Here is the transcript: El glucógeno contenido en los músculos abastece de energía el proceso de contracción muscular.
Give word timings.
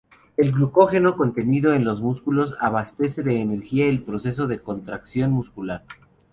El 0.35 0.51
glucógeno 0.51 1.15
contenido 1.15 1.75
en 1.75 1.85
los 1.85 2.01
músculos 2.01 2.57
abastece 2.59 3.21
de 3.21 3.39
energía 3.39 3.85
el 3.85 4.01
proceso 4.01 4.47
de 4.47 4.59
contracción 4.59 5.31
muscular. 5.31 5.83